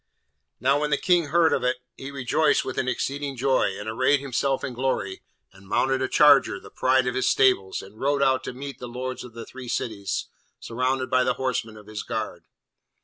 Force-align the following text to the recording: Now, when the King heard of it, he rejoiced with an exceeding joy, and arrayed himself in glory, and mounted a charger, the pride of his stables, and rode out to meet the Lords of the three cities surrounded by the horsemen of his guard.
Now, 0.59 0.79
when 0.79 0.89
the 0.89 0.97
King 0.97 1.25
heard 1.27 1.53
of 1.53 1.63
it, 1.63 1.77
he 1.95 2.09
rejoiced 2.09 2.65
with 2.65 2.79
an 2.79 2.87
exceeding 2.87 3.37
joy, 3.37 3.77
and 3.77 3.87
arrayed 3.87 4.19
himself 4.19 4.63
in 4.63 4.73
glory, 4.73 5.21
and 5.53 5.67
mounted 5.67 6.01
a 6.01 6.07
charger, 6.07 6.59
the 6.59 6.71
pride 6.71 7.05
of 7.05 7.13
his 7.13 7.29
stables, 7.29 7.83
and 7.83 7.99
rode 7.99 8.23
out 8.23 8.43
to 8.45 8.53
meet 8.53 8.79
the 8.79 8.87
Lords 8.87 9.23
of 9.23 9.33
the 9.33 9.45
three 9.45 9.67
cities 9.67 10.25
surrounded 10.59 11.11
by 11.11 11.23
the 11.23 11.35
horsemen 11.35 11.77
of 11.77 11.85
his 11.85 12.01
guard. 12.01 12.45